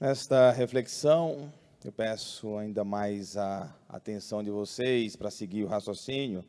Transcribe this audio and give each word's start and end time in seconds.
Nesta 0.00 0.50
reflexão, 0.50 1.52
eu 1.84 1.92
peço 1.92 2.56
ainda 2.56 2.82
mais 2.82 3.36
a 3.36 3.70
atenção 3.86 4.42
de 4.42 4.50
vocês 4.50 5.14
para 5.14 5.30
seguir 5.30 5.62
o 5.62 5.66
raciocínio. 5.66 6.42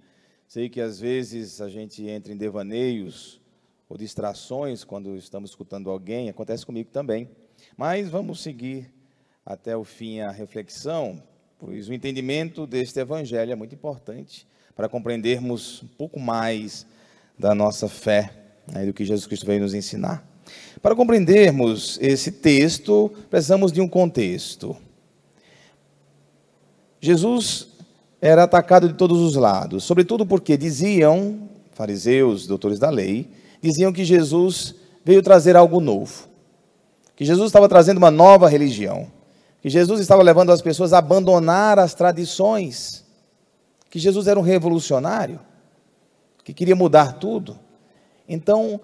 Sei 0.48 0.70
que 0.70 0.80
às 0.80 1.02
vezes 1.02 1.60
a 1.60 1.68
gente 1.68 2.08
entra 2.08 2.32
em 2.32 2.38
devaneios 2.38 3.42
ou 3.90 3.98
distrações 3.98 4.86
quando 4.86 5.18
estamos 5.18 5.50
escutando 5.50 5.90
alguém, 5.90 6.30
acontece 6.30 6.66
comigo 6.66 6.92
também. 6.92 7.30
Mas 7.76 8.08
vamos 8.08 8.42
seguir 8.42 8.90
até 9.46 9.76
o 9.76 9.84
fim 9.84 10.22
a 10.22 10.32
reflexão, 10.32 11.22
pois 11.60 11.90
o 11.90 11.94
entendimento 11.94 12.66
deste 12.66 13.02
evangelho 13.02 13.52
é 13.52 13.56
muito 13.56 13.76
importante 13.76 14.48
para 14.74 14.88
compreendermos 14.88 15.84
um 15.84 15.88
pouco 15.88 16.22
mais 16.22 16.88
da 17.38 17.54
nossa 17.54 17.90
fé, 17.90 18.32
né, 18.66 18.86
do 18.86 18.94
que 18.94 19.04
Jesus 19.04 19.28
Cristo 19.28 19.46
veio 19.46 19.60
nos 19.60 19.74
ensinar. 19.74 20.31
Para 20.82 20.96
compreendermos 20.96 22.00
esse 22.02 22.32
texto, 22.32 23.12
precisamos 23.30 23.72
de 23.72 23.82
um 23.82 23.88
contexto. 23.88 24.76
Jesus 27.00 27.68
era 28.22 28.44
atacado 28.44 28.88
de 28.88 28.94
todos 28.94 29.20
os 29.20 29.36
lados, 29.36 29.84
sobretudo 29.84 30.26
porque 30.26 30.56
diziam, 30.56 31.50
fariseus, 31.74 32.46
doutores 32.46 32.78
da 32.78 32.90
lei, 32.90 33.30
diziam 33.62 33.92
que 33.92 34.06
Jesus 34.06 34.76
veio 35.04 35.24
trazer 35.24 35.56
algo 35.56 35.80
novo, 35.80 36.28
que 37.16 37.26
Jesus 37.26 37.48
estava 37.48 37.68
trazendo 37.68 37.98
uma 37.98 38.12
nova 38.12 38.48
religião, 38.48 39.12
que 39.62 39.70
Jesus 39.70 40.00
estava 40.00 40.24
levando 40.24 40.52
as 40.52 40.62
pessoas 40.62 40.94
a 40.94 41.00
abandonar 41.00 41.80
as 41.80 41.94
tradições, 41.94 43.04
que 43.90 44.00
Jesus 44.00 44.28
era 44.28 44.40
um 44.40 44.44
revolucionário, 44.44 45.40
que 46.44 46.54
queria 46.54 46.76
mudar 46.76 47.14
tudo. 47.14 47.60
Então, 48.28 48.80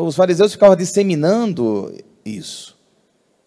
os 0.00 0.16
fariseus 0.16 0.52
ficavam 0.52 0.74
disseminando 0.74 1.94
isso, 2.24 2.76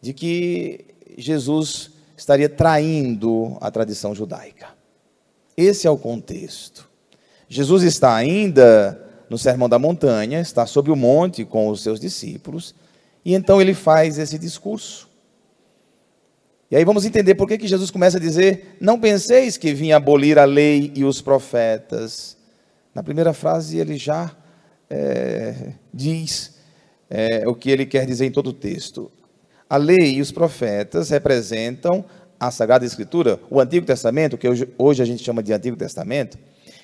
de 0.02 0.14
que 0.14 0.86
Jesus 1.18 1.92
estaria 2.16 2.48
traindo 2.48 3.58
a 3.60 3.70
tradição 3.70 4.16
judaica. 4.16 4.68
Esse 5.58 5.88
é 5.88 5.90
o 5.90 5.98
contexto. 5.98 6.88
Jesus 7.48 7.84
está 7.84 8.16
ainda 8.16 9.06
no 9.30 9.38
Sermão 9.38 9.68
da 9.68 9.78
Montanha, 9.78 10.40
está 10.40 10.66
sob 10.66 10.90
o 10.90 10.96
monte 10.96 11.44
com 11.44 11.68
os 11.68 11.82
seus 11.82 12.00
discípulos, 12.00 12.74
e 13.26 13.34
então 13.34 13.62
ele 13.62 13.74
faz 13.74 14.18
esse 14.18 14.40
discurso. 14.40 15.10
E 16.72 16.76
aí 16.76 16.86
vamos 16.86 17.04
entender 17.04 17.36
por 17.36 17.48
que, 17.48 17.58
que 17.58 17.68
Jesus 17.68 17.92
começa 17.92 18.18
a 18.18 18.22
dizer: 18.22 18.78
Não 18.80 19.00
penseis 19.00 19.58
que 19.58 19.74
vim 19.74 19.92
abolir 19.92 20.38
a 20.38 20.46
lei 20.46 20.92
e 20.96 21.04
os 21.04 21.22
profetas. 21.22 22.38
Na 22.94 23.04
primeira 23.04 23.34
frase 23.34 23.78
ele 23.78 23.98
já 23.98 24.32
é, 24.90 25.74
diz 25.94 26.56
é, 27.10 27.48
o 27.48 27.56
que 27.56 27.70
ele 27.70 27.86
quer 27.86 28.06
dizer 28.06 28.26
em 28.26 28.32
todo 28.32 28.48
o 28.48 28.54
texto. 28.54 29.12
A 29.70 29.78
lei 29.78 30.16
e 30.16 30.22
os 30.22 30.32
profetas 30.32 31.10
representam 31.10 32.04
a 32.40 32.50
Sagrada 32.50 32.86
Escritura, 32.86 33.40
o 33.50 33.60
Antigo 33.60 33.86
Testamento, 33.86 34.38
que 34.38 34.48
hoje, 34.48 35.02
a 35.02 35.06
gente 35.06 35.24
chama 35.24 35.44
de 35.44 35.54
Antigo 35.54 35.76
Testamento, 35.76 36.38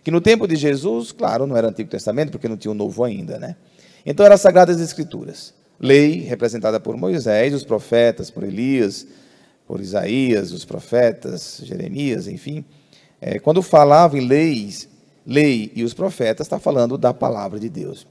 que 0.03 0.11
no 0.11 0.22
tempo 0.22 0.48
de 0.48 0.56
Jesus, 0.56 1.11
claro, 1.11 1.48
não 1.48 1.56
era 1.56 1.70
Antigo 1.70 1.89
Testamento, 1.89 2.31
porque 2.31 2.48
não 2.48 2.58
tinha 2.58 2.72
o 2.72 2.76
Novo 2.76 3.03
ainda, 3.03 3.39
né? 3.39 3.56
Então 4.06 4.26
eram 4.26 4.36
as 4.36 4.42
Sagradas 4.42 4.80
Escrituras. 4.80 5.53
Lei, 5.80 6.20
representada 6.20 6.80
por 6.80 6.95
Moisés, 6.95 7.53
os 7.53 7.64
profetas, 7.64 8.30
por 8.30 8.44
Elias, 8.44 9.08
por 9.67 9.81
Isaías, 9.81 10.52
os 10.52 10.64
profetas, 10.64 11.59
Jeremias, 11.64 12.28
enfim. 12.28 12.64
É, 13.20 13.39
quando 13.39 13.61
falava 13.61 14.17
em 14.17 14.28
leis, 14.28 14.88
lei 15.25 15.71
e 15.75 15.83
os 15.83 15.93
profetas, 15.93 16.45
está 16.45 16.59
falando 16.59 16.97
da 16.97 17.13
palavra 17.13 17.59
de 17.59 17.69
Deus. 17.69 18.05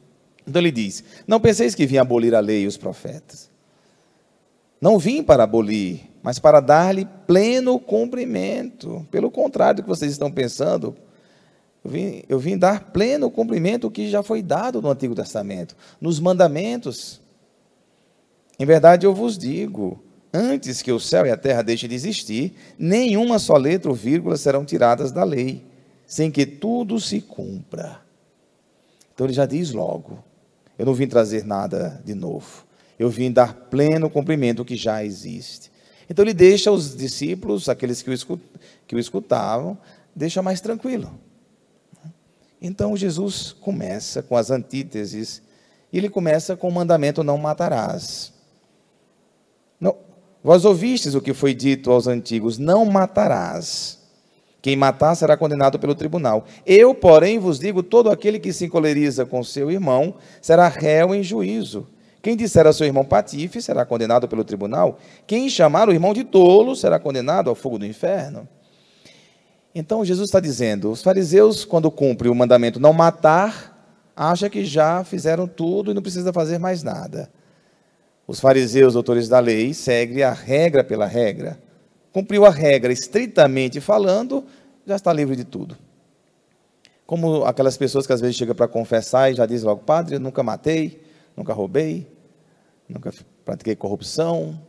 Então 0.47 0.61
ele 0.61 0.71
diz: 0.71 1.05
Não 1.27 1.41
penseis 1.41 1.75
que 1.75 1.87
vim 1.87 1.99
abolir 1.99 2.35
a 2.35 2.41
lei 2.41 2.63
e 2.63 2.67
os 2.67 2.77
profetas. 2.77 3.51
Não 4.81 4.99
vim 4.99 5.23
para 5.23 5.45
abolir, 5.45 6.11
mas 6.23 6.39
para 6.39 6.61
dar-lhe 6.61 7.07
pleno 7.27 7.79
cumprimento. 7.79 9.07
Pelo 9.11 9.31
contrário 9.31 9.77
do 9.77 9.83
que 9.83 9.89
vocês 9.89 10.13
estão 10.13 10.31
pensando, 10.31 10.95
eu 11.83 11.91
vim, 11.91 12.23
eu 12.29 12.39
vim 12.39 12.59
dar 12.59 12.93
pleno 12.93 13.31
cumprimento 13.31 13.87
ao 13.87 13.91
que 13.91 14.11
já 14.11 14.23
foi 14.23 14.43
dado 14.43 14.83
no 14.83 14.91
Antigo 14.91 15.15
Testamento, 15.15 15.75
nos 16.01 16.21
mandamentos. 16.21 17.21
Em 18.59 18.67
verdade, 18.67 19.07
eu 19.07 19.15
vos 19.15 19.39
digo: 19.39 20.03
antes 20.33 20.83
que 20.83 20.93
o 20.93 21.01
céu 21.01 21.25
e 21.25 21.31
a 21.31 21.37
terra 21.37 21.63
deixem 21.63 21.89
de 21.89 21.95
existir, 21.95 22.55
nenhuma 22.79 23.39
só 23.39 23.57
letra 23.57 23.91
ou 23.91 23.97
vírgula 23.97 24.37
serão 24.37 24.65
tiradas 24.67 25.13
da 25.13 25.25
lei 25.25 25.65
sem 26.15 26.31
que 26.31 26.47
tudo 26.47 27.01
se 27.01 27.21
cumpra. 27.21 28.01
Então 29.13 29.27
ele 29.27 29.33
já 29.33 29.47
diz 29.47 29.73
logo: 29.73 30.23
eu 30.79 30.87
não 30.87 30.95
vim 30.95 31.09
trazer 31.09 31.45
nada 31.45 32.01
de 32.05 32.15
novo. 32.15 32.65
Eu 32.97 33.11
vim 33.11 33.33
dar 33.33 33.53
pleno 33.53 34.09
cumprimento 34.09 34.61
ao 34.61 34.65
que 34.65 34.77
já 34.77 35.05
existe. 35.05 35.73
Então 36.09 36.25
ele 36.25 36.33
deixa 36.33 36.71
os 36.71 36.95
discípulos, 36.95 37.69
aqueles 37.69 38.01
que 38.01 38.13
o, 38.13 38.41
que 38.87 38.95
o 38.95 38.99
escutavam, 39.01 39.77
deixa 40.15 40.41
mais 40.41 40.61
tranquilo. 40.61 41.19
Então 42.63 42.97
Jesus 42.97 43.51
começa 43.51 44.23
com 44.23 44.37
as 44.37 44.53
antíteses, 44.53 45.43
e 45.93 45.99
ele 45.99 46.09
começa 46.09 46.57
com 46.57 46.69
o 46.69 46.73
mandamento: 46.73 47.25
não 47.25 47.39
matarás. 47.39 48.33
Não, 49.81 49.97
vós 50.45 50.65
ouvistes 50.65 51.17
o 51.17 51.21
que 51.21 51.35
foi 51.35 51.55
dito 51.55 51.91
aos 51.91 52.07
antigos: 52.07 52.57
não 52.57 52.85
matarás. 52.85 54.04
Quem 54.65 54.77
matar 54.77 55.15
será 55.15 55.37
condenado 55.37 55.79
pelo 55.79 55.95
tribunal. 55.95 56.47
Eu, 56.65 56.95
porém, 56.95 57.39
vos 57.39 57.59
digo: 57.59 57.83
todo 57.83 58.11
aquele 58.11 58.39
que 58.39 58.51
se 58.51 58.65
encoleriza 58.65 59.27
com 59.27 59.45
seu 59.45 59.71
irmão 59.71 60.15
será 60.41 60.69
réu 60.69 61.15
em 61.15 61.23
juízo. 61.23 61.87
Quem 62.23 62.35
disser 62.35 62.67
a 62.67 62.73
seu 62.73 62.87
irmão 62.87 63.05
patife 63.05 63.61
será 63.61 63.85
condenado 63.85 64.27
pelo 64.27 64.43
tribunal. 64.43 64.99
Quem 65.27 65.51
chamar 65.51 65.87
o 65.87 65.93
irmão 65.93 66.15
de 66.15 66.25
tolo 66.25 66.75
será 66.75 66.99
condenado 66.99 67.51
ao 67.51 67.55
fogo 67.55 67.79
do 67.79 67.85
inferno. 67.85 68.49
Então 69.75 70.03
Jesus 70.03 70.31
está 70.31 70.41
dizendo: 70.41 70.91
os 70.91 71.03
fariseus, 71.03 71.67
quando 71.67 71.91
cumprem 71.91 72.33
o 72.33 72.35
mandamento 72.35 72.81
não 72.81 72.95
matar, 72.95 73.87
acham 74.17 74.49
que 74.49 74.65
já 74.65 75.05
fizeram 75.05 75.47
tudo 75.47 75.91
e 75.91 75.95
não 75.95 76.01
precisa 76.01 76.33
fazer 76.33 76.57
mais 76.57 76.83
nada. 76.83 77.31
Os 78.27 78.41
fariseus, 78.41 78.95
doutores 78.95 79.29
da 79.29 79.41
lei, 79.41 79.75
seguem 79.75 80.23
a 80.23 80.33
regra 80.33 80.83
pela 80.83 81.05
regra 81.05 81.63
cumpriu 82.15 82.47
a 82.47 82.51
regra 82.51 82.93
estritamente 82.93 83.81
falando, 83.81 84.45
já 84.87 84.95
está 84.95 85.13
livre 85.13 85.35
de 85.35 85.43
tudo. 85.43 85.77
Como 87.05 87.45
aquelas 87.45 87.77
pessoas 87.77 88.07
que 88.07 88.13
às 88.13 88.21
vezes 88.21 88.37
chegam 88.37 88.55
para 88.55 88.69
confessar 88.69 89.33
e 89.33 89.35
já 89.35 89.45
dizem 89.45 89.67
logo, 89.67 89.83
padre, 89.83 90.15
eu 90.15 90.21
nunca 90.21 90.41
matei, 90.41 91.03
nunca 91.37 91.53
roubei, 91.53 92.07
nunca 92.89 93.13
pratiquei 93.45 93.75
corrupção. 93.75 94.63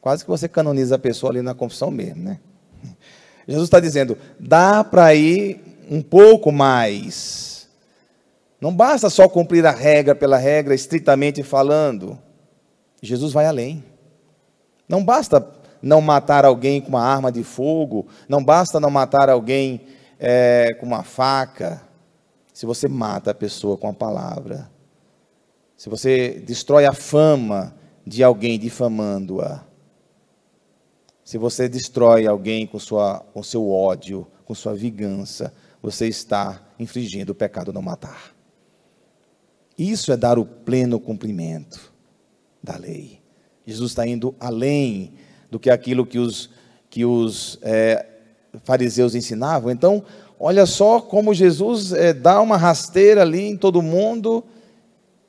Quase 0.00 0.22
que 0.22 0.30
você 0.30 0.48
canoniza 0.48 0.94
a 0.94 0.98
pessoa 0.98 1.32
ali 1.32 1.42
na 1.42 1.54
confissão 1.54 1.90
mesmo, 1.90 2.22
né? 2.22 2.38
Jesus 3.48 3.66
está 3.66 3.80
dizendo, 3.80 4.16
dá 4.38 4.84
para 4.84 5.12
ir 5.12 5.60
um 5.90 6.00
pouco 6.00 6.52
mais. 6.52 7.68
Não 8.60 8.74
basta 8.74 9.10
só 9.10 9.28
cumprir 9.28 9.66
a 9.66 9.72
regra 9.72 10.14
pela 10.14 10.36
regra, 10.36 10.72
estritamente 10.72 11.42
falando. 11.42 12.16
Jesus 13.02 13.32
vai 13.32 13.44
além. 13.44 13.84
Não 14.88 15.04
basta 15.04 15.56
não 15.86 16.00
matar 16.00 16.44
alguém 16.44 16.80
com 16.80 16.88
uma 16.88 17.02
arma 17.02 17.30
de 17.30 17.44
fogo, 17.44 18.08
não 18.28 18.44
basta 18.44 18.80
não 18.80 18.90
matar 18.90 19.30
alguém 19.30 19.82
é, 20.18 20.76
com 20.80 20.84
uma 20.84 21.04
faca. 21.04 21.80
Se 22.52 22.66
você 22.66 22.88
mata 22.88 23.30
a 23.30 23.34
pessoa 23.34 23.76
com 23.76 23.88
a 23.88 23.92
palavra, 23.92 24.68
se 25.76 25.88
você 25.88 26.42
destrói 26.44 26.86
a 26.86 26.92
fama 26.92 27.72
de 28.04 28.24
alguém 28.24 28.58
difamando-a, 28.58 29.64
se 31.24 31.38
você 31.38 31.68
destrói 31.68 32.26
alguém 32.26 32.66
com, 32.66 32.80
sua, 32.80 33.20
com 33.32 33.40
seu 33.40 33.70
ódio, 33.70 34.26
com 34.44 34.54
sua 34.56 34.74
vingança, 34.74 35.54
você 35.80 36.08
está 36.08 36.66
infringindo 36.80 37.30
o 37.30 37.34
pecado 37.34 37.72
não 37.72 37.82
matar. 37.82 38.34
Isso 39.78 40.10
é 40.10 40.16
dar 40.16 40.36
o 40.36 40.44
pleno 40.44 40.98
cumprimento 40.98 41.92
da 42.60 42.76
lei. 42.76 43.20
Jesus 43.64 43.92
está 43.92 44.04
indo 44.04 44.34
além 44.40 45.14
do 45.50 45.58
que 45.58 45.70
aquilo 45.70 46.06
que 46.06 46.18
os, 46.18 46.50
que 46.90 47.04
os 47.04 47.58
é, 47.62 48.06
fariseus 48.64 49.14
ensinavam. 49.14 49.70
Então, 49.70 50.02
olha 50.38 50.66
só 50.66 51.00
como 51.00 51.34
Jesus 51.34 51.92
é, 51.92 52.12
dá 52.12 52.40
uma 52.40 52.56
rasteira 52.56 53.22
ali 53.22 53.42
em 53.42 53.56
todo 53.56 53.82
mundo 53.82 54.44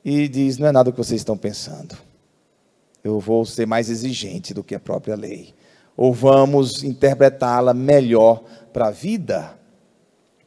e 0.04 0.28
diz: 0.28 0.58
não 0.58 0.66
é 0.66 0.72
nada 0.72 0.90
o 0.90 0.92
que 0.92 0.98
vocês 0.98 1.20
estão 1.20 1.36
pensando. 1.36 1.96
Eu 3.02 3.20
vou 3.20 3.44
ser 3.44 3.66
mais 3.66 3.88
exigente 3.88 4.52
do 4.52 4.64
que 4.64 4.74
a 4.74 4.80
própria 4.80 5.14
lei. 5.14 5.54
Ou 5.96 6.12
vamos 6.12 6.84
interpretá-la 6.84 7.74
melhor 7.74 8.42
para 8.72 8.88
a 8.88 8.90
vida. 8.90 9.56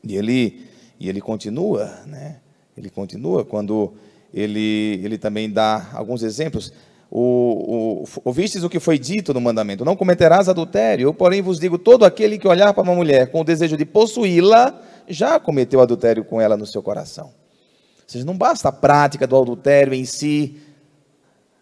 E 0.03 0.15
ele, 0.15 0.65
e 0.99 1.09
ele 1.09 1.21
continua, 1.21 1.85
né? 2.05 2.37
Ele 2.77 2.89
continua 2.89 3.43
quando 3.43 3.93
ele, 4.33 4.99
ele 5.03 5.17
também 5.17 5.49
dá 5.49 5.89
alguns 5.93 6.23
exemplos 6.23 6.73
o, 7.13 8.03
o, 8.03 8.21
ouvistes 8.23 8.63
o 8.63 8.69
que 8.69 8.79
foi 8.79 8.97
dito 8.97 9.33
no 9.33 9.41
mandamento: 9.41 9.83
não 9.83 9.97
cometerás 9.97 10.47
adultério. 10.47 11.09
Eu, 11.09 11.13
porém, 11.13 11.41
vos 11.41 11.59
digo: 11.59 11.77
todo 11.77 12.05
aquele 12.05 12.39
que 12.39 12.47
olhar 12.47 12.73
para 12.73 12.83
uma 12.83 12.95
mulher 12.95 13.29
com 13.29 13.41
o 13.41 13.43
desejo 13.43 13.75
de 13.75 13.85
possuí-la, 13.85 14.81
já 15.09 15.37
cometeu 15.37 15.81
adultério 15.81 16.23
com 16.23 16.39
ela 16.39 16.55
no 16.55 16.65
seu 16.65 16.81
coração. 16.81 17.25
Ou 17.25 18.07
seja, 18.07 18.23
não 18.23 18.37
basta 18.37 18.69
a 18.69 18.71
prática 18.71 19.27
do 19.27 19.35
adultério 19.35 19.93
em 19.93 20.05
si, 20.05 20.61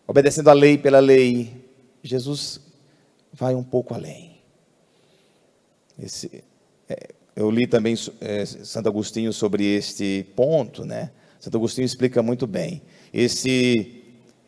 obedecendo 0.07 0.51
a 0.51 0.53
lei 0.53 0.77
pela 0.77 0.99
lei. 0.99 1.65
Jesus 2.03 2.61
vai 3.33 3.55
um 3.55 3.63
pouco 3.63 3.95
além. 3.95 4.39
Esse, 5.97 6.43
é, 6.87 7.09
eu 7.35 7.49
li 7.49 7.65
também 7.65 7.95
é, 8.21 8.45
Santo 8.45 8.87
Agostinho 8.87 9.33
sobre 9.33 9.65
este 9.65 10.27
ponto, 10.35 10.85
né? 10.85 11.09
Santo 11.39 11.57
Agostinho 11.57 11.85
explica 11.85 12.21
muito 12.21 12.45
bem. 12.45 12.81
Esse, 13.11 13.98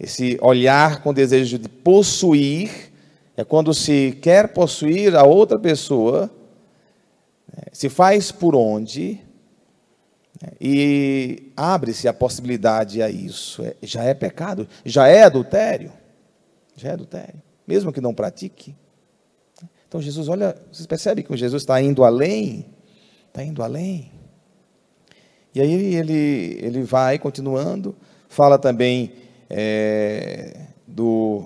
esse 0.04 0.36
olhar 0.42 1.04
com 1.04 1.14
desejo 1.14 1.60
de 1.60 1.70
possuir 1.70 2.92
é 3.38 3.44
quando 3.44 3.72
se 3.72 4.18
quer 4.20 4.52
possuir 4.52 5.16
a 5.16 5.24
outra 5.24 5.60
pessoa, 5.60 6.30
né? 7.56 7.66
se 7.72 7.88
faz 7.88 8.32
por 8.32 8.56
onde, 8.56 9.22
né? 10.42 10.50
e 10.60 11.52
abre-se 11.56 12.08
a 12.08 12.14
possibilidade 12.14 13.00
a 13.00 13.12
isso. 13.12 13.64
É, 13.64 13.76
já 13.84 14.04
é 14.04 14.16
pecado, 14.16 14.68
já 14.84 15.08
é 15.08 15.22
adultério. 15.22 15.94
Já 16.76 16.90
é 16.90 16.94
adultério, 16.94 17.40
mesmo 17.68 17.94
que 17.94 18.02
não 18.02 18.14
pratique. 18.14 18.76
Então 19.88 20.02
Jesus, 20.02 20.28
olha, 20.30 20.56
vocês 20.72 20.88
percebem 20.88 21.24
que 21.24 21.38
Jesus 21.38 21.62
está 21.62 21.80
indo 21.80 22.04
além? 22.04 22.66
Está 23.28 23.44
indo 23.44 23.62
além. 23.62 24.12
E 25.54 25.62
aí 25.62 25.94
ele, 25.94 26.58
ele 26.60 26.82
vai 26.82 27.20
continuando, 27.20 27.96
fala 28.28 28.58
também 28.58 29.14
é, 29.54 30.68
do. 30.88 31.44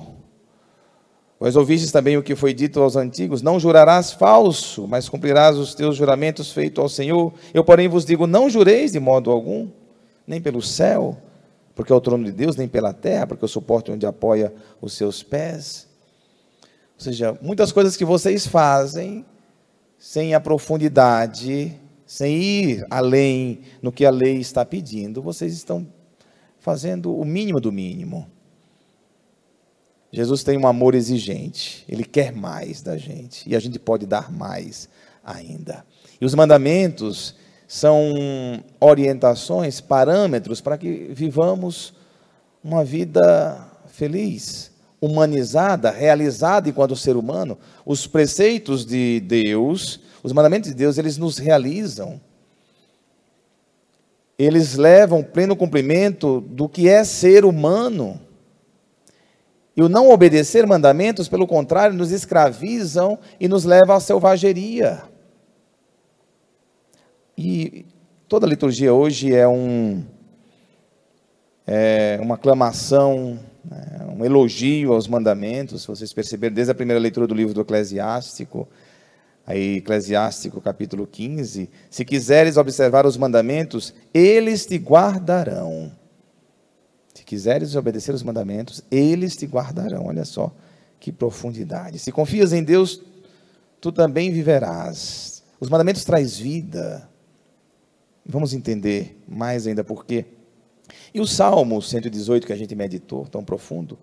Pois 1.39 1.55
ouvistes 1.55 1.91
também 1.91 2.15
o 2.17 2.23
que 2.23 2.35
foi 2.35 2.53
dito 2.53 2.79
aos 2.79 2.95
antigos: 2.95 3.41
Não 3.41 3.59
jurarás 3.59 4.11
falso, 4.11 4.87
mas 4.87 5.09
cumprirás 5.09 5.57
os 5.57 5.73
teus 5.73 5.97
juramentos 5.97 6.51
feitos 6.51 6.81
ao 6.81 6.87
Senhor. 6.87 7.33
Eu, 7.53 7.63
porém, 7.63 7.87
vos 7.87 8.05
digo: 8.05 8.27
Não 8.27 8.49
jureis 8.49 8.91
de 8.91 8.99
modo 8.99 9.31
algum, 9.31 9.67
nem 10.25 10.39
pelo 10.39 10.61
céu, 10.61 11.17
porque 11.73 11.91
é 11.91 11.95
o 11.95 12.01
trono 12.01 12.23
de 12.23 12.31
Deus, 12.31 12.55
nem 12.55 12.67
pela 12.67 12.93
terra, 12.93 13.25
porque 13.25 13.43
é 13.43 13.47
o 13.47 13.49
suporte 13.49 13.91
onde 13.91 14.05
apoia 14.05 14.53
os 14.79 14.93
seus 14.93 15.23
pés. 15.23 15.87
Ou 16.97 17.03
seja, 17.03 17.37
muitas 17.41 17.71
coisas 17.71 17.97
que 17.97 18.05
vocês 18.05 18.47
fazem 18.47 19.25
sem 19.97 20.33
a 20.33 20.39
profundidade, 20.39 21.77
sem 22.05 22.37
ir 22.37 22.85
além 22.89 23.61
no 23.81 23.91
que 23.91 24.05
a 24.05 24.11
lei 24.11 24.37
está 24.37 24.63
pedindo, 24.63 25.21
vocês 25.21 25.53
estão 25.53 25.85
fazendo 26.65 27.15
o 27.15 27.23
mínimo 27.23 27.61
do 27.61 27.71
mínimo. 27.71 28.27
Jesus 30.11 30.43
tem 30.43 30.57
um 30.57 30.65
amor 30.65 30.95
exigente, 30.95 31.85
ele 31.87 32.03
quer 32.03 32.33
mais 32.33 32.81
da 32.81 32.97
gente 32.97 33.47
e 33.47 33.55
a 33.55 33.59
gente 33.59 33.77
pode 33.77 34.07
dar 34.07 34.31
mais 34.31 34.89
ainda. 35.23 35.85
E 36.19 36.25
os 36.25 36.33
mandamentos 36.33 37.35
são 37.67 38.11
orientações, 38.79 39.79
parâmetros 39.79 40.59
para 40.59 40.75
que 40.75 41.11
vivamos 41.13 41.93
uma 42.63 42.83
vida 42.83 43.63
feliz 43.85 44.71
humanizada, 44.99 45.91
realizada 45.91 46.67
enquanto 46.67 46.95
ser 46.95 47.15
humano, 47.15 47.59
os 47.85 48.07
preceitos 48.07 48.83
de 48.87 49.19
Deus, 49.19 49.99
os 50.23 50.33
mandamentos 50.33 50.71
de 50.71 50.75
Deus, 50.75 50.97
eles 50.97 51.15
nos 51.15 51.37
realizam. 51.37 52.19
Eles 54.37 54.75
levam 54.75 55.23
pleno 55.23 55.55
cumprimento 55.55 56.41
do 56.41 56.67
que 56.67 56.89
é 56.89 57.03
ser 57.03 57.45
humano. 57.45 58.19
E 59.75 59.81
o 59.81 59.89
não 59.89 60.09
obedecer 60.09 60.65
mandamentos, 60.65 61.27
pelo 61.27 61.47
contrário, 61.47 61.95
nos 61.95 62.11
escravizam 62.11 63.19
e 63.39 63.47
nos 63.47 63.65
leva 63.65 63.95
à 63.95 63.99
selvageria. 63.99 65.03
E 67.37 67.85
toda 68.27 68.45
a 68.45 68.49
liturgia 68.49 68.93
hoje 68.93 69.33
é 69.33 69.47
um 69.47 70.03
é 71.67 72.19
uma 72.21 72.35
aclamação 72.35 73.39
né, 73.69 74.05
um 74.15 74.23
elogio 74.23 74.93
aos 74.93 75.07
mandamentos, 75.07 75.81
se 75.81 75.87
vocês 75.87 76.13
perceberem, 76.13 76.53
desde 76.53 76.71
a 76.71 76.75
primeira 76.75 76.99
leitura 76.99 77.25
do 77.25 77.33
livro 77.33 77.53
do 77.53 77.61
Eclesiástico, 77.61 78.67
aí 79.45 79.77
Eclesiástico 79.77 80.59
capítulo 80.59 81.05
15, 81.05 81.69
se 81.89 82.05
quiseres 82.05 82.57
observar 82.57 83.05
os 83.05 83.17
mandamentos, 83.17 83.93
eles 84.13 84.65
te 84.65 84.75
guardarão. 84.77 85.91
Se 87.13 87.23
quiseres 87.23 87.75
obedecer 87.75 88.13
os 88.13 88.23
mandamentos, 88.23 88.83
eles 88.89 89.35
te 89.35 89.45
guardarão. 89.45 90.07
Olha 90.07 90.25
só 90.25 90.53
que 90.99 91.11
profundidade. 91.11 91.99
Se 91.99 92.11
confias 92.11 92.51
em 92.51 92.63
Deus, 92.63 93.01
tu 93.79 93.91
também 93.91 94.31
viverás. 94.31 95.43
Os 95.59 95.69
mandamentos 95.69 96.03
traz 96.03 96.37
vida. 96.37 97.09
Vamos 98.25 98.53
entender 98.53 99.21
mais 99.27 99.67
ainda 99.67 99.83
por 99.83 100.05
quê. 100.05 100.25
E 101.13 101.21
o 101.21 101.27
Salmo 101.27 101.81
118 101.81 102.45
que 102.45 102.53
a 102.53 102.57
gente 102.57 102.75
meditou, 102.75 103.27
tão 103.27 103.43
profundo. 103.43 103.97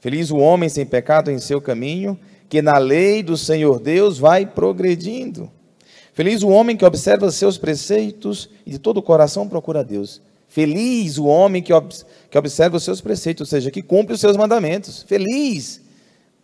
Feliz 0.00 0.30
o 0.32 0.36
homem 0.36 0.68
sem 0.68 0.84
pecado 0.84 1.30
em 1.30 1.38
seu 1.38 1.60
caminho, 1.60 2.18
que 2.52 2.60
na 2.60 2.76
lei 2.76 3.22
do 3.22 3.34
Senhor 3.34 3.80
Deus 3.80 4.18
vai 4.18 4.44
progredindo. 4.44 5.50
Feliz 6.12 6.42
o 6.42 6.50
homem 6.50 6.76
que 6.76 6.84
observa 6.84 7.32
seus 7.32 7.56
preceitos 7.56 8.50
e 8.66 8.72
de 8.72 8.78
todo 8.78 8.98
o 8.98 9.02
coração 9.02 9.48
procura 9.48 9.82
Deus. 9.82 10.20
Feliz 10.48 11.16
o 11.16 11.24
homem 11.24 11.62
que, 11.62 11.72
que 12.30 12.36
observa 12.36 12.76
os 12.76 12.84
seus 12.84 13.00
preceitos, 13.00 13.40
ou 13.40 13.46
seja, 13.46 13.70
que 13.70 13.80
cumpre 13.80 14.12
os 14.12 14.20
seus 14.20 14.36
mandamentos. 14.36 15.02
Feliz 15.02 15.80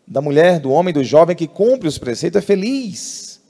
da 0.07 0.23
mulher, 0.23 0.61
do 0.61 0.71
homem, 0.71 0.95
do 0.95 1.05
jovem 1.05 1.37
que 1.37 1.47
cumpre 1.47 1.87
os 1.87 1.99
preceitos, 1.99 2.43
é 2.43 2.43
feliz. 2.43 3.43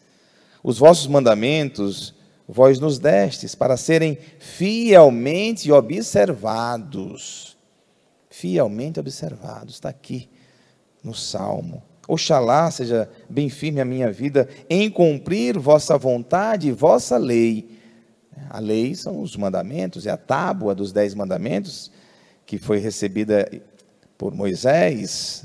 Os 0.60 0.78
vossos 0.78 1.06
mandamentos 1.06 2.12
vós 2.48 2.80
nos 2.80 2.98
destes 2.98 3.54
para 3.54 3.76
serem 3.76 4.18
fielmente 4.40 5.70
observados. 5.70 7.56
Fielmente 8.28 8.98
observados, 8.98 9.74
está 9.74 9.90
aqui 9.90 10.28
no 11.04 11.14
Salmo. 11.14 11.84
Oxalá 12.08 12.70
seja 12.70 13.06
bem 13.28 13.50
firme 13.50 13.82
a 13.82 13.84
minha 13.84 14.10
vida 14.10 14.48
em 14.68 14.90
cumprir 14.90 15.58
vossa 15.58 15.98
vontade 15.98 16.68
e 16.68 16.72
vossa 16.72 17.18
lei. 17.18 17.78
A 18.48 18.58
lei 18.58 18.94
são 18.94 19.20
os 19.20 19.36
mandamentos, 19.36 20.06
é 20.06 20.10
a 20.10 20.16
tábua 20.16 20.74
dos 20.74 20.90
dez 20.90 21.14
mandamentos 21.14 21.92
que 22.46 22.56
foi 22.56 22.78
recebida 22.78 23.46
por 24.16 24.34
Moisés. 24.34 25.44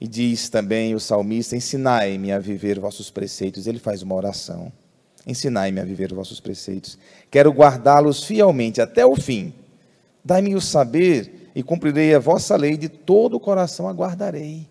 E 0.00 0.08
diz 0.08 0.48
também 0.48 0.94
o 0.94 1.00
salmista: 1.00 1.54
Ensinai-me 1.54 2.32
a 2.32 2.38
viver 2.38 2.80
vossos 2.80 3.10
preceitos. 3.10 3.66
Ele 3.66 3.78
faz 3.78 4.00
uma 4.00 4.14
oração. 4.14 4.72
Ensinai-me 5.26 5.78
a 5.80 5.84
viver 5.84 6.10
os 6.10 6.16
vossos 6.16 6.40
preceitos. 6.40 6.98
Quero 7.30 7.50
guardá-los 7.50 8.24
fielmente 8.24 8.80
até 8.80 9.04
o 9.04 9.14
fim. 9.14 9.52
Dai-me 10.24 10.54
o 10.54 10.60
saber 10.60 11.43
e 11.54 11.62
cumprirei 11.62 12.14
a 12.14 12.18
vossa 12.18 12.56
lei, 12.56 12.76
de 12.76 12.88
todo 12.88 13.36
o 13.36 13.40
coração 13.40 13.88
aguardarei. 13.88 14.68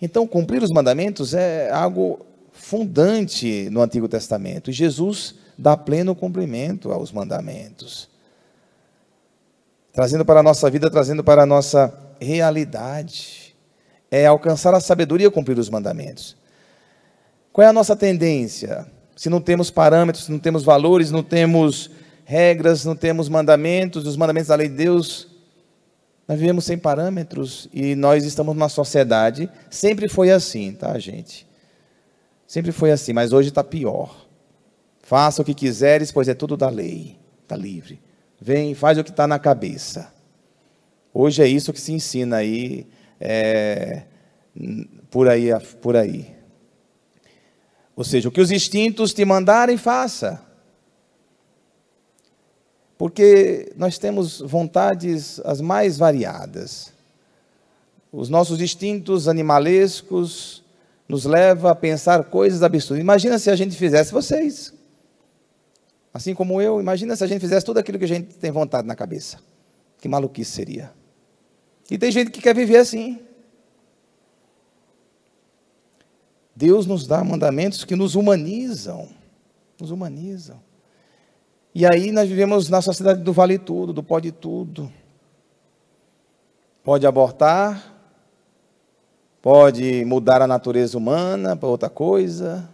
Então, 0.00 0.26
cumprir 0.26 0.62
os 0.62 0.70
mandamentos 0.70 1.34
é 1.34 1.70
algo 1.70 2.24
fundante 2.52 3.68
no 3.70 3.82
Antigo 3.82 4.08
Testamento. 4.08 4.70
E 4.70 4.72
Jesus 4.72 5.34
dá 5.56 5.76
pleno 5.76 6.14
cumprimento 6.14 6.92
aos 6.92 7.12
mandamentos. 7.12 8.08
Trazendo 9.92 10.24
para 10.24 10.40
a 10.40 10.42
nossa 10.42 10.70
vida, 10.70 10.90
trazendo 10.90 11.24
para 11.24 11.42
a 11.42 11.46
nossa 11.46 11.92
realidade. 12.20 13.56
É 14.10 14.26
alcançar 14.26 14.74
a 14.74 14.80
sabedoria 14.80 15.30
cumprir 15.30 15.58
os 15.58 15.68
mandamentos. 15.68 16.36
Qual 17.52 17.64
é 17.64 17.68
a 17.68 17.72
nossa 17.72 17.96
tendência? 17.96 18.86
se 19.16 19.30
não 19.30 19.40
temos 19.40 19.70
parâmetros, 19.70 20.28
não 20.28 20.38
temos 20.38 20.62
valores, 20.62 21.10
não 21.10 21.22
temos 21.22 21.90
regras, 22.26 22.84
não 22.84 22.94
temos 22.94 23.30
mandamentos, 23.30 24.06
os 24.06 24.16
mandamentos 24.16 24.48
da 24.48 24.54
lei 24.54 24.68
de 24.68 24.76
Deus, 24.76 25.28
nós 26.28 26.38
vivemos 26.38 26.64
sem 26.64 26.76
parâmetros 26.76 27.68
e 27.72 27.94
nós 27.94 28.24
estamos 28.24 28.54
numa 28.54 28.68
sociedade, 28.68 29.48
sempre 29.70 30.08
foi 30.08 30.30
assim, 30.30 30.72
tá, 30.72 30.98
gente? 30.98 31.46
Sempre 32.46 32.72
foi 32.72 32.90
assim, 32.90 33.12
mas 33.12 33.32
hoje 33.32 33.48
está 33.48 33.62
pior. 33.62 34.26
Faça 35.02 35.42
o 35.42 35.44
que 35.44 35.54
quiseres, 35.54 36.10
pois 36.10 36.28
é 36.28 36.34
tudo 36.34 36.56
da 36.56 36.68
lei, 36.68 37.16
está 37.42 37.56
livre. 37.56 38.00
Vem, 38.40 38.74
faz 38.74 38.98
o 38.98 39.04
que 39.04 39.10
está 39.10 39.26
na 39.26 39.38
cabeça. 39.38 40.12
Hoje 41.14 41.42
é 41.42 41.48
isso 41.48 41.72
que 41.72 41.80
se 41.80 41.92
ensina 41.92 42.36
aí, 42.36 42.86
é, 43.20 44.02
por 45.10 45.28
aí, 45.28 45.48
por 45.80 45.96
aí. 45.96 46.34
Ou 47.94 48.04
seja, 48.04 48.28
o 48.28 48.32
que 48.32 48.40
os 48.40 48.50
instintos 48.50 49.14
te 49.14 49.24
mandarem, 49.24 49.76
faça. 49.78 50.45
Porque 52.98 53.72
nós 53.76 53.98
temos 53.98 54.40
vontades 54.40 55.40
as 55.44 55.60
mais 55.60 55.98
variadas. 55.98 56.92
Os 58.10 58.28
nossos 58.28 58.60
instintos 58.60 59.28
animalescos 59.28 60.64
nos 61.08 61.24
levam 61.24 61.70
a 61.70 61.74
pensar 61.74 62.24
coisas 62.24 62.62
absurdas. 62.62 63.02
Imagina 63.02 63.38
se 63.38 63.50
a 63.50 63.56
gente 63.56 63.76
fizesse 63.76 64.12
vocês. 64.12 64.72
Assim 66.12 66.34
como 66.34 66.62
eu, 66.62 66.80
imagina 66.80 67.14
se 67.14 67.22
a 67.22 67.26
gente 67.26 67.40
fizesse 67.40 67.66
tudo 67.66 67.78
aquilo 67.78 67.98
que 67.98 68.04
a 68.04 68.08
gente 68.08 68.34
tem 68.36 68.50
vontade 68.50 68.88
na 68.88 68.94
cabeça. 68.94 69.38
Que 69.98 70.08
maluquice 70.08 70.50
seria. 70.50 70.90
E 71.90 71.98
tem 71.98 72.10
gente 72.10 72.30
que 72.30 72.40
quer 72.40 72.54
viver 72.54 72.78
assim. 72.78 73.20
Deus 76.54 76.86
nos 76.86 77.06
dá 77.06 77.22
mandamentos 77.22 77.84
que 77.84 77.94
nos 77.94 78.14
humanizam, 78.14 79.10
nos 79.78 79.90
humanizam. 79.90 80.58
E 81.78 81.84
aí 81.84 82.10
nós 82.10 82.26
vivemos 82.26 82.70
na 82.70 82.80
sociedade 82.80 83.22
do 83.22 83.34
vale 83.34 83.58
tudo, 83.58 83.92
do 83.92 84.02
pode 84.02 84.32
tudo. 84.32 84.90
Pode 86.82 87.06
abortar, 87.06 87.94
pode 89.42 90.02
mudar 90.06 90.40
a 90.40 90.46
natureza 90.46 90.96
humana 90.96 91.54
para 91.54 91.68
outra 91.68 91.90
coisa, 91.90 92.66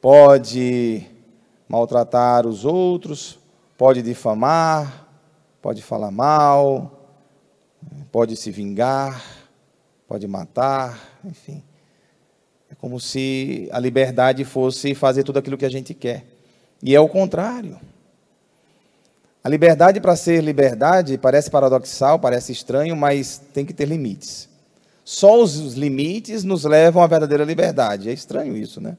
pode 0.00 1.06
maltratar 1.68 2.46
os 2.46 2.64
outros, 2.64 3.38
pode 3.76 4.00
difamar, 4.00 5.06
pode 5.60 5.82
falar 5.82 6.10
mal, 6.10 7.06
pode 8.10 8.34
se 8.34 8.50
vingar, 8.50 9.22
pode 10.06 10.26
matar, 10.26 10.98
enfim. 11.22 11.62
É 12.70 12.74
como 12.74 12.98
se 12.98 13.68
a 13.72 13.78
liberdade 13.78 14.42
fosse 14.42 14.94
fazer 14.94 15.22
tudo 15.22 15.38
aquilo 15.38 15.58
que 15.58 15.66
a 15.66 15.70
gente 15.70 15.92
quer. 15.92 16.37
E 16.82 16.94
é 16.94 17.00
o 17.00 17.08
contrário. 17.08 17.78
A 19.42 19.48
liberdade, 19.48 20.00
para 20.00 20.16
ser 20.16 20.42
liberdade, 20.42 21.16
parece 21.16 21.50
paradoxal, 21.50 22.18
parece 22.18 22.52
estranho, 22.52 22.96
mas 22.96 23.40
tem 23.52 23.64
que 23.64 23.72
ter 23.72 23.86
limites. 23.86 24.48
Só 25.04 25.40
os 25.42 25.74
limites 25.74 26.44
nos 26.44 26.64
levam 26.64 27.02
à 27.02 27.06
verdadeira 27.06 27.44
liberdade. 27.44 28.10
É 28.10 28.12
estranho 28.12 28.56
isso, 28.56 28.80
né? 28.80 28.96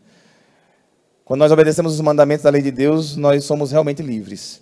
Quando 1.24 1.42
nós 1.42 1.52
obedecemos 1.52 1.94
os 1.94 2.02
mandamentos 2.02 2.44
da 2.44 2.50
lei 2.50 2.64
de 2.64 2.72
Deus, 2.72 3.16
nós 3.16 3.44
somos 3.44 3.72
realmente 3.72 4.02
livres. 4.02 4.60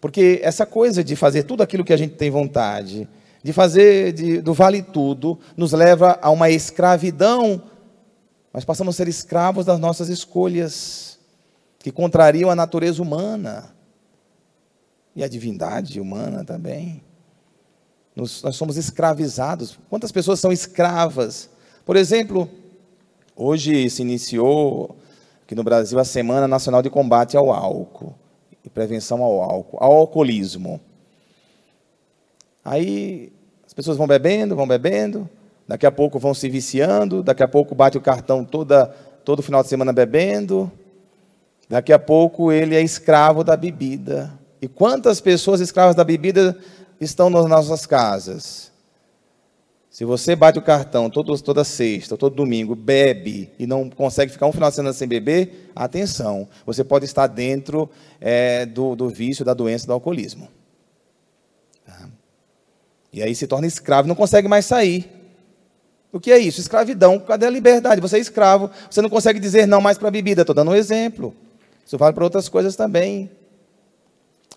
Porque 0.00 0.38
essa 0.44 0.64
coisa 0.64 1.02
de 1.02 1.16
fazer 1.16 1.42
tudo 1.42 1.64
aquilo 1.64 1.84
que 1.84 1.92
a 1.92 1.96
gente 1.96 2.14
tem 2.14 2.30
vontade, 2.30 3.08
de 3.42 3.52
fazer 3.52 4.12
de, 4.12 4.40
do 4.40 4.54
vale 4.54 4.82
tudo, 4.82 5.36
nos 5.56 5.72
leva 5.72 6.18
a 6.22 6.30
uma 6.30 6.48
escravidão. 6.50 7.60
Nós 8.54 8.64
passamos 8.64 8.94
a 8.94 8.96
ser 8.96 9.08
escravos 9.08 9.66
das 9.66 9.80
nossas 9.80 10.08
escolhas, 10.08 11.18
que 11.86 11.92
contrariam 11.92 12.50
a 12.50 12.56
natureza 12.56 13.00
humana 13.00 13.72
e 15.14 15.22
a 15.22 15.28
divindade 15.28 16.00
humana 16.00 16.44
também. 16.44 17.00
Nós 18.16 18.42
somos 18.56 18.76
escravizados. 18.76 19.78
Quantas 19.88 20.10
pessoas 20.10 20.40
são 20.40 20.50
escravas? 20.50 21.48
Por 21.84 21.94
exemplo, 21.94 22.50
hoje 23.36 23.88
se 23.88 24.02
iniciou 24.02 24.96
aqui 25.44 25.54
no 25.54 25.62
Brasil 25.62 25.96
a 26.00 26.04
Semana 26.04 26.48
Nacional 26.48 26.82
de 26.82 26.90
Combate 26.90 27.36
ao 27.36 27.52
Álcool 27.52 28.16
e 28.64 28.68
Prevenção 28.68 29.22
ao 29.22 29.40
Álcool, 29.40 29.78
ao 29.80 29.92
alcoolismo. 29.92 30.80
Aí 32.64 33.32
as 33.64 33.72
pessoas 33.72 33.96
vão 33.96 34.08
bebendo, 34.08 34.56
vão 34.56 34.66
bebendo, 34.66 35.30
daqui 35.68 35.86
a 35.86 35.92
pouco 35.92 36.18
vão 36.18 36.34
se 36.34 36.48
viciando, 36.48 37.22
daqui 37.22 37.44
a 37.44 37.48
pouco 37.48 37.76
bate 37.76 37.96
o 37.96 38.00
cartão 38.00 38.44
toda, 38.44 38.86
todo 39.24 39.40
final 39.40 39.62
de 39.62 39.68
semana 39.68 39.92
bebendo, 39.92 40.68
daqui 41.68 41.92
a 41.92 41.98
pouco 41.98 42.52
ele 42.52 42.74
é 42.74 42.82
escravo 42.82 43.42
da 43.42 43.56
bebida. 43.56 44.32
E 44.60 44.68
quantas 44.68 45.20
pessoas 45.20 45.60
escravas 45.60 45.94
da 45.94 46.04
bebida 46.04 46.56
estão 47.00 47.28
nas 47.28 47.46
nossas 47.46 47.86
casas? 47.86 48.72
Se 49.96 50.04
você 50.04 50.36
bate 50.36 50.58
o 50.58 50.62
cartão 50.62 51.08
todo, 51.08 51.40
toda 51.40 51.64
sexta, 51.64 52.18
todo 52.18 52.36
domingo, 52.36 52.74
bebe 52.74 53.50
e 53.58 53.66
não 53.66 53.88
consegue 53.88 54.30
ficar 54.30 54.46
um 54.46 54.52
final 54.52 54.68
de 54.68 54.76
semana 54.76 54.92
sem 54.92 55.08
beber, 55.08 55.70
atenção, 55.74 56.46
você 56.66 56.84
pode 56.84 57.06
estar 57.06 57.26
dentro 57.26 57.88
é, 58.20 58.66
do, 58.66 58.94
do 58.94 59.08
vício, 59.08 59.42
da 59.42 59.54
doença 59.54 59.86
do 59.86 59.94
alcoolismo. 59.94 60.48
Tá? 61.86 62.10
E 63.10 63.22
aí 63.22 63.34
se 63.34 63.46
torna 63.46 63.66
escravo, 63.66 64.06
não 64.06 64.14
consegue 64.14 64.46
mais 64.46 64.66
sair. 64.66 65.10
O 66.12 66.20
que 66.20 66.30
é 66.30 66.38
isso? 66.38 66.60
Escravidão. 66.60 67.18
Cadê 67.18 67.46
a 67.46 67.50
liberdade? 67.50 68.00
Você 68.00 68.16
é 68.16 68.20
escravo, 68.20 68.70
você 68.90 69.00
não 69.00 69.08
consegue 69.08 69.40
dizer 69.40 69.66
não 69.66 69.80
mais 69.80 69.96
para 69.96 70.08
a 70.08 70.10
bebida. 70.10 70.42
Estou 70.42 70.54
dando 70.54 70.72
um 70.72 70.74
exemplo. 70.74 71.34
Isso 71.86 71.96
vale 71.96 72.12
para 72.12 72.24
outras 72.24 72.48
coisas 72.48 72.74
também. 72.74 73.30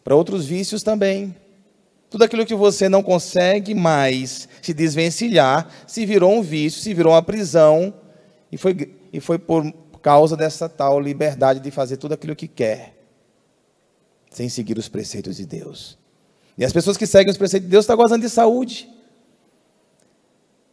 Para 0.04 0.16
outros 0.16 0.48
vícios 0.48 0.82
também. 0.82 1.36
Tudo 2.10 2.24
aquilo 2.24 2.44
que 2.44 2.56
você 2.56 2.90
não 2.90 3.04
consegue 3.04 3.76
mais 3.76 4.50
se 4.64 4.74
desvencilhar, 4.74 5.70
se 5.86 6.08
virou 6.08 6.34
um 6.34 6.42
vício, 6.42 6.82
se 6.82 6.92
virou 6.92 7.14
uma 7.14 7.22
prisão, 7.22 7.94
e 8.52 8.58
foi, 8.58 8.96
e 9.14 9.20
foi 9.20 9.38
por 9.38 9.72
causa 10.02 10.36
dessa 10.36 10.68
tal 10.68 11.00
liberdade 11.00 11.60
de 11.60 11.70
fazer 11.70 11.98
tudo 11.98 12.16
aquilo 12.16 12.36
que 12.36 12.48
quer, 12.48 12.96
sem 14.32 14.50
seguir 14.50 14.80
os 14.80 14.90
preceitos 14.90 15.38
de 15.38 15.46
Deus. 15.46 16.00
E 16.58 16.66
as 16.66 16.74
pessoas 16.74 16.98
que 16.98 17.06
seguem 17.06 17.30
os 17.32 17.38
preceitos 17.38 17.68
de 17.68 17.72
Deus 17.72 17.84
estão 17.84 17.96
gozando 17.96 18.24
de 18.24 18.30
saúde. 18.30 18.90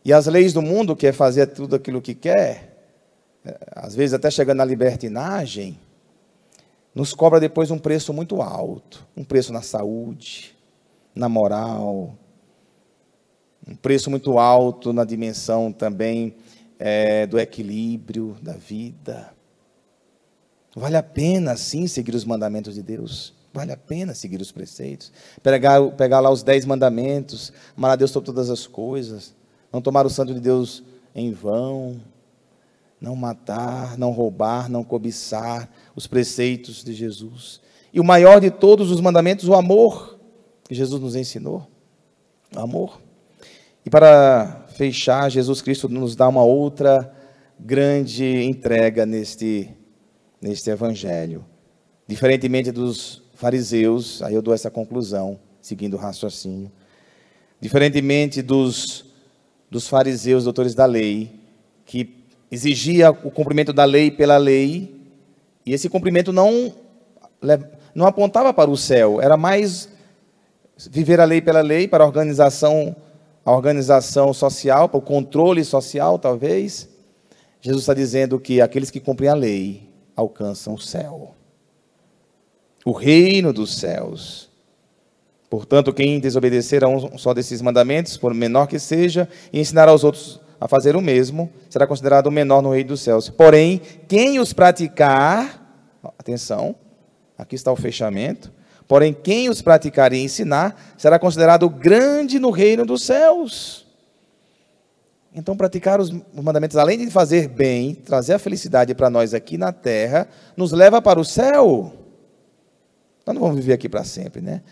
E 0.02 0.10
as 0.10 0.26
leis 0.26 0.54
do 0.54 0.62
mundo, 0.62 0.96
que 0.96 1.06
é 1.06 1.12
fazer 1.12 1.48
tudo 1.48 1.76
aquilo 1.76 2.00
que 2.00 2.14
quer, 2.14 2.76
é, 3.44 3.58
às 3.72 3.94
vezes 3.94 4.14
até 4.14 4.30
chegando 4.30 4.58
na 4.58 4.64
libertinagem, 4.64 5.78
nos 6.96 7.12
cobra 7.12 7.38
depois 7.38 7.70
um 7.70 7.78
preço 7.78 8.10
muito 8.10 8.40
alto, 8.40 9.06
um 9.14 9.22
preço 9.22 9.52
na 9.52 9.60
saúde, 9.60 10.56
na 11.14 11.28
moral, 11.28 12.16
um 13.68 13.76
preço 13.76 14.08
muito 14.10 14.38
alto 14.38 14.94
na 14.94 15.04
dimensão 15.04 15.70
também 15.70 16.34
é, 16.78 17.26
do 17.26 17.38
equilíbrio 17.38 18.34
da 18.40 18.54
vida. 18.54 19.30
Vale 20.74 20.96
a 20.96 21.02
pena, 21.02 21.54
sim, 21.54 21.86
seguir 21.86 22.14
os 22.14 22.24
mandamentos 22.24 22.74
de 22.74 22.82
Deus. 22.82 23.34
Vale 23.52 23.72
a 23.72 23.76
pena 23.76 24.14
seguir 24.14 24.40
os 24.40 24.50
preceitos. 24.50 25.12
Pegar, 25.42 25.82
pegar 25.92 26.20
lá 26.20 26.30
os 26.30 26.42
dez 26.42 26.64
mandamentos, 26.64 27.52
amar 27.76 27.90
a 27.90 27.96
Deus 27.96 28.10
sobre 28.10 28.26
todas 28.26 28.48
as 28.48 28.66
coisas. 28.66 29.34
Não 29.70 29.82
tomar 29.82 30.06
o 30.06 30.10
santo 30.10 30.32
de 30.32 30.40
Deus 30.40 30.82
em 31.14 31.30
vão. 31.30 32.00
Não 33.06 33.14
matar, 33.14 33.96
não 33.96 34.10
roubar, 34.10 34.68
não 34.68 34.82
cobiçar. 34.82 35.70
Os 35.94 36.08
preceitos 36.08 36.82
de 36.82 36.92
Jesus. 36.92 37.60
E 37.92 38.00
o 38.00 38.04
maior 38.04 38.40
de 38.40 38.50
todos 38.50 38.90
os 38.90 39.00
mandamentos, 39.00 39.48
o 39.48 39.54
amor 39.54 40.18
que 40.64 40.74
Jesus 40.74 41.00
nos 41.00 41.14
ensinou? 41.14 41.68
Amor. 42.56 43.00
E 43.84 43.88
para 43.88 44.66
fechar, 44.74 45.30
Jesus 45.30 45.62
Cristo 45.62 45.88
nos 45.88 46.16
dá 46.16 46.26
uma 46.26 46.42
outra 46.42 47.14
grande 47.60 48.42
entrega 48.42 49.06
neste, 49.06 49.70
neste 50.42 50.68
evangelho. 50.68 51.46
Diferentemente 52.08 52.72
dos 52.72 53.22
fariseus, 53.34 54.20
aí 54.20 54.34
eu 54.34 54.42
dou 54.42 54.52
essa 54.52 54.68
conclusão, 54.68 55.38
seguindo 55.60 55.94
o 55.94 56.00
raciocínio. 56.00 56.72
Diferentemente 57.60 58.42
dos, 58.42 59.04
dos 59.70 59.86
fariseus, 59.86 60.42
doutores 60.42 60.74
da 60.74 60.86
lei, 60.86 61.30
que 61.84 62.25
exigia 62.50 63.10
o 63.10 63.30
cumprimento 63.30 63.72
da 63.72 63.84
lei 63.84 64.10
pela 64.10 64.36
lei, 64.36 64.94
e 65.64 65.72
esse 65.72 65.88
cumprimento 65.88 66.32
não, 66.32 66.72
não 67.94 68.06
apontava 68.06 68.54
para 68.54 68.70
o 68.70 68.76
céu, 68.76 69.20
era 69.20 69.36
mais 69.36 69.88
viver 70.90 71.20
a 71.20 71.24
lei 71.24 71.40
pela 71.40 71.60
lei, 71.60 71.88
para 71.88 72.04
a 72.04 72.06
organização, 72.06 72.94
a 73.44 73.52
organização 73.52 74.32
social, 74.32 74.88
para 74.88 74.98
o 74.98 75.02
controle 75.02 75.64
social, 75.64 76.18
talvez. 76.18 76.88
Jesus 77.60 77.82
está 77.82 77.94
dizendo 77.94 78.38
que 78.38 78.60
aqueles 78.60 78.90
que 78.90 79.00
cumprem 79.00 79.28
a 79.28 79.34
lei 79.34 79.88
alcançam 80.14 80.74
o 80.74 80.78
céu, 80.78 81.34
o 82.84 82.92
reino 82.92 83.52
dos 83.52 83.76
céus. 83.76 84.48
Portanto, 85.50 85.92
quem 85.92 86.20
desobedecer 86.20 86.84
a 86.84 86.88
um 86.88 87.16
só 87.18 87.32
desses 87.32 87.62
mandamentos, 87.62 88.16
por 88.16 88.34
menor 88.34 88.66
que 88.66 88.78
seja, 88.78 89.28
e 89.52 89.60
ensinar 89.60 89.88
aos 89.88 90.04
outros 90.04 90.40
a 90.60 90.68
fazer 90.68 90.96
o 90.96 91.00
mesmo, 91.00 91.50
será 91.68 91.86
considerado 91.86 92.26
o 92.26 92.30
menor 92.30 92.62
no 92.62 92.72
reino 92.72 92.88
dos 92.88 93.00
céus. 93.00 93.28
Porém, 93.28 93.80
quem 94.08 94.38
os 94.38 94.52
praticar, 94.52 95.62
atenção, 96.18 96.74
aqui 97.38 97.54
está 97.54 97.72
o 97.72 97.76
fechamento, 97.76 98.52
Porém, 98.88 99.12
quem 99.12 99.48
os 99.48 99.60
praticar 99.60 100.12
e 100.12 100.22
ensinar 100.22 100.94
será 100.96 101.18
considerado 101.18 101.68
grande 101.68 102.38
no 102.38 102.50
reino 102.50 102.86
dos 102.86 103.02
céus. 103.02 103.84
Então, 105.34 105.56
praticar 105.56 106.00
os 106.00 106.10
mandamentos, 106.32 106.76
além 106.76 106.98
de 106.98 107.10
fazer 107.10 107.48
bem, 107.48 107.94
trazer 107.94 108.34
a 108.34 108.38
felicidade 108.38 108.94
para 108.94 109.10
nós 109.10 109.34
aqui 109.34 109.58
na 109.58 109.72
terra, 109.72 110.28
nos 110.56 110.72
leva 110.72 111.02
para 111.02 111.20
o 111.20 111.24
céu. 111.24 111.92
Nós 113.26 113.34
não 113.34 113.42
vamos 113.42 113.56
viver 113.56 113.74
aqui 113.74 113.88
para 113.88 114.04
sempre, 114.04 114.40
né? 114.40 114.62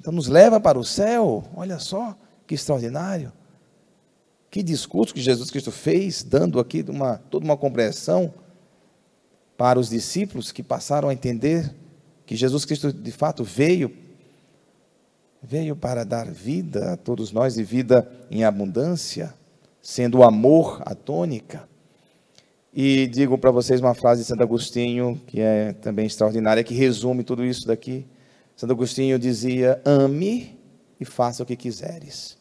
Então, 0.00 0.12
nos 0.12 0.26
leva 0.26 0.58
para 0.58 0.78
o 0.78 0.84
céu. 0.84 1.44
Olha 1.54 1.78
só 1.78 2.16
que 2.46 2.54
extraordinário. 2.54 3.32
Que 4.50 4.62
discurso 4.62 5.14
que 5.14 5.20
Jesus 5.20 5.50
Cristo 5.50 5.70
fez, 5.70 6.24
dando 6.24 6.58
aqui 6.58 6.84
uma, 6.88 7.18
toda 7.18 7.44
uma 7.44 7.56
compreensão 7.56 8.34
para 9.56 9.78
os 9.78 9.90
discípulos 9.90 10.50
que 10.50 10.62
passaram 10.62 11.08
a 11.08 11.12
entender 11.12 11.72
que 12.26 12.34
Jesus 12.34 12.64
Cristo 12.64 12.92
de 12.92 13.12
fato 13.12 13.44
veio 13.44 13.94
veio 15.42 15.74
para 15.74 16.04
dar 16.04 16.30
vida 16.30 16.92
a 16.92 16.96
todos 16.96 17.32
nós 17.32 17.56
e 17.56 17.62
vida 17.62 18.10
em 18.30 18.44
abundância, 18.44 19.32
sendo 19.80 20.18
o 20.18 20.22
amor 20.22 20.82
a 20.84 20.94
tônica. 20.94 21.68
E 22.72 23.06
digo 23.06 23.38
para 23.38 23.50
vocês 23.50 23.80
uma 23.80 23.94
frase 23.94 24.22
de 24.22 24.28
Santo 24.28 24.42
Agostinho, 24.42 25.20
que 25.26 25.40
é 25.40 25.72
também 25.72 26.06
extraordinária, 26.06 26.62
que 26.62 26.74
resume 26.74 27.24
tudo 27.24 27.44
isso 27.44 27.66
daqui. 27.66 28.06
Santo 28.54 28.72
Agostinho 28.72 29.18
dizia: 29.18 29.80
Ame 29.84 30.58
e 31.00 31.04
faça 31.04 31.42
o 31.42 31.46
que 31.46 31.56
quiseres. 31.56 32.39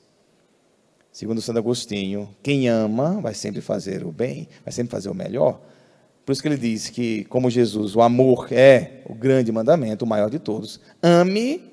Segundo 1.12 1.42
Santo 1.42 1.60
Agostinho, 1.60 2.30
quem 2.42 2.70
ama 2.70 3.20
vai 3.20 3.34
sempre 3.34 3.62
fazer 3.62 4.06
o 4.06 4.12
bem, 4.12 4.48
vai 4.64 4.72
sempre 4.72 4.92
fazer 4.92 5.10
o 5.10 5.14
melhor. 5.14 5.60
Por 6.26 6.34
isso 6.34 6.42
que 6.42 6.48
ele 6.48 6.58
diz 6.58 6.90
que, 6.90 7.26
como 7.26 7.50
Jesus, 7.50 7.96
o 7.96 8.02
amor 8.02 8.48
é 8.52 9.02
o 9.06 9.16
grande 9.16 9.52
mandamento, 9.52 10.06
o 10.06 10.08
maior 10.08 10.30
de 10.30 10.38
todos. 10.38 10.80
Ame 11.02 11.64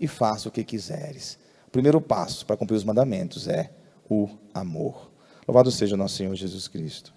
e 0.00 0.08
faça 0.08 0.48
o 0.48 0.52
que 0.52 0.64
quiseres. 0.64 1.38
O 1.68 1.70
primeiro 1.70 2.00
passo 2.00 2.46
para 2.46 2.56
cumprir 2.56 2.76
os 2.76 2.84
mandamentos 2.84 3.46
é 3.46 3.70
o 4.08 4.28
amor. 4.54 5.10
Louvado 5.46 5.70
seja 5.70 5.96
nosso 5.96 6.16
Senhor 6.16 6.34
Jesus 6.34 6.66
Cristo. 6.66 7.15